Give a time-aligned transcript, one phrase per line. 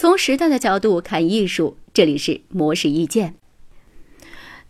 [0.00, 3.34] 从时代的角度看艺术，这里是模式意见。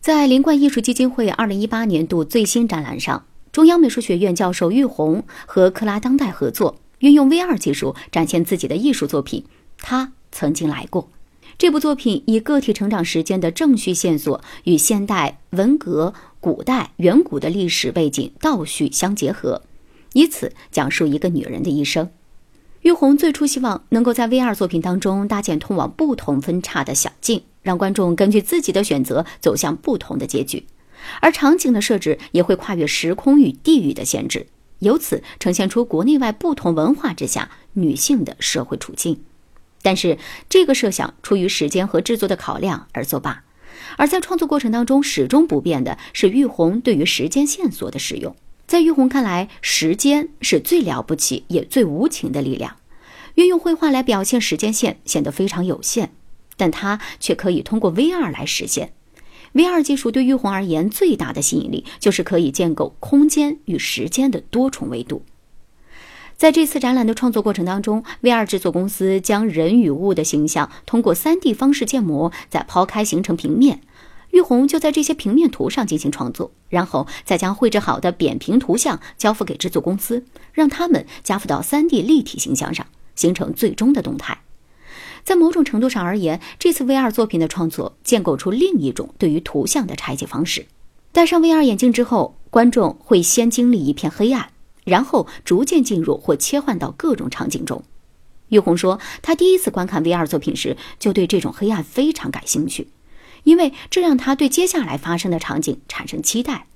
[0.01, 9.45] 在林冠艺术基金会二零一八年度最新展览上，中央美术学院教授玉红和克拉当代合作，运用 VR 技术展现自己的艺术作品。
[9.77, 11.09] 他曾经来过。
[11.57, 19.61] 这部作品以个体成长时间的正序线索与现代、文革、古代、远古的历史背景倒叙相结合，
[20.11, 22.09] 以此讲述一个女人的一生。
[22.81, 30.65] 玉红最初希望能够在 VR 作品当中搭建通往不同分叉的小径，让观众根据自己的选择走向不同的结局，
[31.19, 34.47] 而场景的设置也会跨越时空与地域的限制，
[34.79, 39.21] 由此呈现出国内外不同文化之下女性的社会处境。
[39.83, 40.17] 但是
[40.49, 43.43] 这个设想出于时间和制作的考量而作罢，
[43.97, 48.35] 而在创作过程当中始终不变的是玉红对于时间线索的使用。
[48.71, 52.77] 在玉红看来，时间是最了不起也最无情的力量。
[53.35, 56.13] 运用绘画来表现时间线显得非常有限，
[56.55, 58.93] 但它却可以通过 VR 来实现。
[59.53, 65.23] VR 技术对玉红而言最大的吸引力就是可以建构空间与时间的多重维度。
[66.37, 73.81] 在这次展览的创作过程当中，VR 制作公司将人与物的形象通过 3D 方式建模，再抛开形成平面。
[74.31, 84.41] 玉红就在这些平面图上进行创作，然后再将绘制好的扁平图像交付给制作公司，让他们加附到 3D 立体形象上，形成最终的动态。
[85.23, 90.65] 在某种程度上而言，这次 VR 作品的创作建构出另一种对于图像的拆解方式。
[91.11, 94.49] 戴上 VR 眼镜之后，观众会先经历一片黑暗。
[94.83, 97.83] 然后逐渐进入或切换到各种场景中。
[98.49, 102.87] 玉红说，他第一次观看 VR 作品时，就对这种黑暗非常感兴趣，
[103.43, 106.67] 因为这让他对接下来发生的场景产生期待。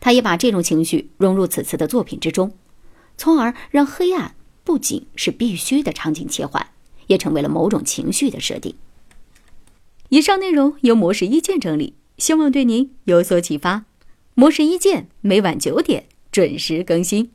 [0.00, 2.52] 他也把这种情绪融入此次的作品之中，
[3.16, 6.68] 从而让黑暗不仅是必须的场景切换，
[7.06, 8.74] 也成为了某种情绪的设定。
[10.08, 13.84] 以上内容由模式一键整理，希望对您有所启发。
[14.34, 17.30] 模式一键每晚九点准时更新。